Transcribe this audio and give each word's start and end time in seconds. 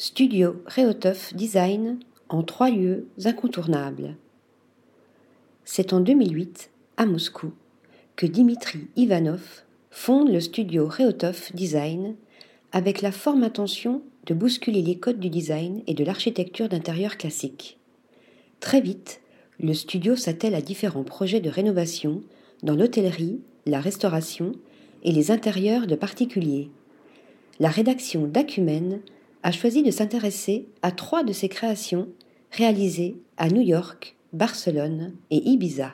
Studio 0.00 0.62
Reotov 0.66 1.34
Design 1.34 1.98
en 2.28 2.44
trois 2.44 2.70
lieux 2.70 3.08
incontournables. 3.24 4.14
C'est 5.64 5.92
en 5.92 5.98
2008, 5.98 6.70
à 6.96 7.04
Moscou, 7.04 7.50
que 8.14 8.24
Dimitri 8.24 8.86
Ivanov 8.94 9.64
fonde 9.90 10.30
le 10.30 10.38
studio 10.38 10.86
Reotov 10.86 11.50
Design 11.52 12.14
avec 12.70 13.02
la 13.02 13.10
forme 13.10 13.42
intention 13.42 14.02
de 14.26 14.34
bousculer 14.34 14.82
les 14.82 15.00
codes 15.00 15.18
du 15.18 15.30
design 15.30 15.82
et 15.88 15.94
de 15.94 16.04
l'architecture 16.04 16.68
d'intérieur 16.68 17.16
classique. 17.16 17.76
Très 18.60 18.80
vite, 18.80 19.20
le 19.58 19.74
studio 19.74 20.14
s'attelle 20.14 20.54
à 20.54 20.62
différents 20.62 21.02
projets 21.02 21.40
de 21.40 21.50
rénovation 21.50 22.22
dans 22.62 22.76
l'hôtellerie, 22.76 23.40
la 23.66 23.80
restauration 23.80 24.52
et 25.02 25.10
les 25.10 25.32
intérieurs 25.32 25.88
de 25.88 25.96
particuliers. 25.96 26.70
La 27.58 27.68
rédaction 27.68 28.28
d'Acumen 28.28 29.00
a 29.42 29.52
choisi 29.52 29.82
de 29.82 29.90
s'intéresser 29.90 30.66
à 30.82 30.90
trois 30.90 31.22
de 31.22 31.32
ses 31.32 31.48
créations 31.48 32.08
réalisées 32.50 33.16
à 33.36 33.48
New 33.48 33.62
York, 33.62 34.16
Barcelone 34.32 35.12
et 35.30 35.48
Ibiza. 35.48 35.92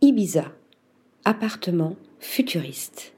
Ibiza, 0.00 0.52
appartement 1.24 1.96
futuriste. 2.20 3.12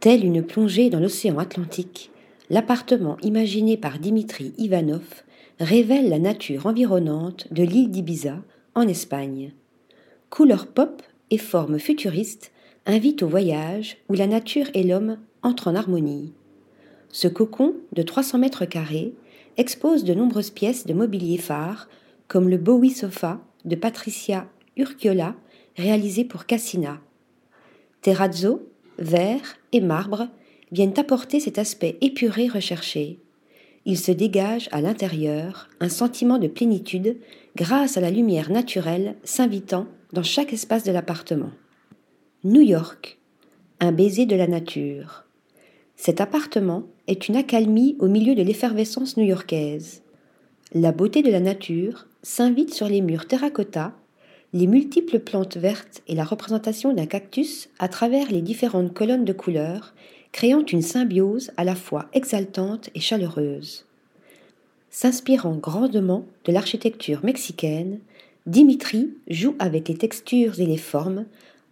Tel 0.00 0.24
une 0.24 0.42
plongée 0.42 0.90
dans 0.90 1.00
l'océan 1.00 1.38
Atlantique, 1.38 2.10
l'appartement 2.50 3.16
imaginé 3.22 3.76
par 3.76 3.98
Dimitri 3.98 4.52
Ivanov 4.58 5.22
révèle 5.60 6.08
la 6.08 6.18
nature 6.18 6.66
environnante 6.66 7.48
de 7.52 7.62
l'île 7.62 7.90
d'Ibiza 7.90 8.42
en 8.74 8.86
Espagne. 8.88 9.52
Couleur 10.30 10.66
pop 10.66 11.02
et 11.30 11.38
forme 11.38 11.78
futuriste 11.78 12.52
invitent 12.86 13.22
au 13.22 13.28
voyage 13.28 13.96
où 14.08 14.14
la 14.14 14.26
nature 14.26 14.66
et 14.74 14.82
l'homme 14.82 15.18
entrent 15.42 15.68
en 15.68 15.74
harmonie. 15.74 16.32
Ce 17.14 17.28
cocon 17.28 17.76
de 17.92 18.02
300 18.02 18.38
mètres 18.38 18.64
carrés 18.64 19.14
expose 19.56 20.02
de 20.02 20.14
nombreuses 20.14 20.50
pièces 20.50 20.84
de 20.84 20.94
mobilier 20.94 21.38
phare 21.38 21.88
comme 22.26 22.48
le 22.48 22.56
Bowie 22.58 22.90
Sofa 22.90 23.40
de 23.64 23.76
Patricia 23.76 24.48
Urquiola 24.76 25.36
réalisé 25.76 26.24
pour 26.24 26.44
Cassina. 26.44 27.00
Terrazzo, 28.02 28.68
verre 28.98 29.58
et 29.70 29.80
marbre 29.80 30.26
viennent 30.72 30.98
apporter 30.98 31.38
cet 31.38 31.56
aspect 31.56 31.98
épuré 32.00 32.48
recherché. 32.48 33.20
Il 33.84 33.96
se 33.96 34.10
dégage 34.10 34.68
à 34.72 34.80
l'intérieur 34.80 35.68
un 35.78 35.90
sentiment 35.90 36.38
de 36.38 36.48
plénitude 36.48 37.20
grâce 37.54 37.96
à 37.96 38.00
la 38.00 38.10
lumière 38.10 38.50
naturelle 38.50 39.14
s'invitant 39.22 39.86
dans 40.12 40.24
chaque 40.24 40.52
espace 40.52 40.82
de 40.82 40.90
l'appartement. 40.90 41.52
New 42.42 42.62
York, 42.62 43.20
un 43.78 43.92
baiser 43.92 44.26
de 44.26 44.34
la 44.34 44.48
nature. 44.48 45.24
Cet 46.04 46.20
appartement 46.20 46.82
est 47.06 47.28
une 47.28 47.36
accalmie 47.36 47.96
au 47.98 48.08
milieu 48.08 48.34
de 48.34 48.42
l'effervescence 48.42 49.16
new-yorkaise. 49.16 50.02
La 50.74 50.92
beauté 50.92 51.22
de 51.22 51.30
la 51.30 51.40
nature 51.40 52.08
s'invite 52.22 52.74
sur 52.74 52.90
les 52.90 53.00
murs 53.00 53.26
terracotta, 53.26 53.94
les 54.52 54.66
multiples 54.66 55.18
plantes 55.18 55.56
vertes 55.56 56.02
et 56.06 56.14
la 56.14 56.24
représentation 56.24 56.92
d'un 56.92 57.06
cactus 57.06 57.70
à 57.78 57.88
travers 57.88 58.30
les 58.30 58.42
différentes 58.42 58.92
colonnes 58.92 59.24
de 59.24 59.32
couleurs, 59.32 59.94
créant 60.30 60.66
une 60.66 60.82
symbiose 60.82 61.52
à 61.56 61.64
la 61.64 61.74
fois 61.74 62.10
exaltante 62.12 62.90
et 62.94 63.00
chaleureuse. 63.00 63.86
S'inspirant 64.90 65.56
grandement 65.56 66.26
de 66.44 66.52
l'architecture 66.52 67.24
mexicaine, 67.24 67.98
Dimitri 68.44 69.08
joue 69.30 69.54
avec 69.58 69.88
les 69.88 69.96
textures 69.96 70.60
et 70.60 70.66
les 70.66 70.76
formes 70.76 71.24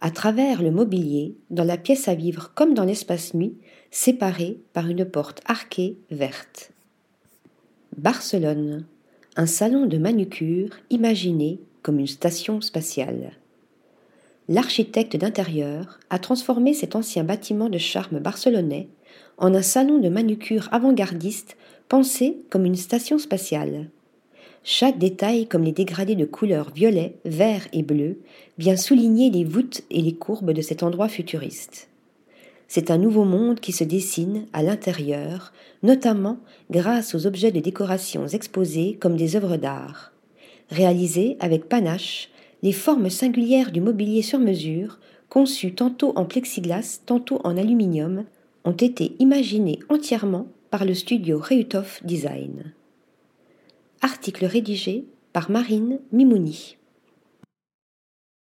à 0.03 0.11
travers 0.11 0.61
le 0.61 0.69
mobilier, 0.69 1.33
dans 1.49 1.63
la 1.63 1.77
pièce 1.77 2.09
à 2.09 2.13
vivre 2.13 2.51
comme 2.55 2.73
dans 2.73 2.83
l'espace 2.83 3.33
nuit, 3.33 3.55
séparé 3.89 4.59
par 4.73 4.89
une 4.89 5.05
porte 5.05 5.39
arquée 5.45 5.97
verte. 6.11 6.73
Barcelone, 7.95 8.85
un 9.37 9.45
salon 9.45 9.85
de 9.85 9.97
manucure 9.97 10.71
imaginé 10.89 11.61
comme 11.83 11.99
une 11.99 12.07
station 12.07 12.59
spatiale. 12.59 13.31
L'architecte 14.49 15.15
d'intérieur 15.15 16.01
a 16.09 16.19
transformé 16.19 16.73
cet 16.73 16.97
ancien 16.97 17.23
bâtiment 17.23 17.69
de 17.69 17.77
charme 17.77 18.19
barcelonais 18.19 18.89
en 19.37 19.55
un 19.55 19.61
salon 19.61 19.99
de 19.99 20.09
manucure 20.09 20.67
avant-gardiste 20.73 21.55
pensé 21.87 22.39
comme 22.49 22.65
une 22.65 22.75
station 22.75 23.17
spatiale. 23.19 23.89
Chaque 24.65 24.97
détail, 24.97 25.45
comme 25.45 25.63
les 25.63 25.73
dégradés 25.73 26.15
de 26.15 26.23
couleurs 26.23 26.71
violet, 26.73 27.15
vert 27.25 27.67
et 27.73 27.83
bleu, 27.83 28.19
vient 28.57 28.77
souligner 28.77 29.29
les 29.29 29.43
voûtes 29.43 29.81
et 29.91 30.01
les 30.01 30.13
courbes 30.13 30.53
de 30.53 30.61
cet 30.61 30.83
endroit 30.83 31.09
futuriste. 31.09 31.89
C'est 32.69 32.89
un 32.89 32.97
nouveau 32.97 33.25
monde 33.25 33.59
qui 33.59 33.73
se 33.73 33.83
dessine 33.83 34.45
à 34.53 34.63
l'intérieur, 34.63 35.51
notamment 35.83 36.39
grâce 36.71 37.13
aux 37.13 37.27
objets 37.27 37.51
de 37.51 37.59
décoration 37.59 38.25
exposés 38.27 38.97
comme 39.01 39.17
des 39.17 39.35
œuvres 39.35 39.57
d'art. 39.57 40.13
Réalisés 40.69 41.35
avec 41.41 41.67
panache, 41.67 42.29
les 42.63 42.71
formes 42.71 43.09
singulières 43.09 43.71
du 43.73 43.81
mobilier 43.81 44.21
sur 44.21 44.39
mesure, 44.39 44.97
conçues 45.27 45.75
tantôt 45.75 46.13
en 46.15 46.23
plexiglas, 46.23 47.01
tantôt 47.05 47.41
en 47.43 47.57
aluminium, 47.57 48.23
ont 48.63 48.71
été 48.71 49.13
imaginées 49.19 49.79
entièrement 49.89 50.47
par 50.71 50.85
le 50.85 50.93
studio 50.93 51.37
Reuthoff 51.37 52.01
Design. 52.05 52.73
Article 54.23 54.45
rédigé 54.45 55.03
par 55.33 55.51
Marine 55.51 55.99
Mimouni. 56.13 56.77